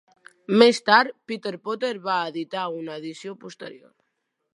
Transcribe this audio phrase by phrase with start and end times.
[0.61, 3.93] Més tard, Peter Porter va editar una edició posterior.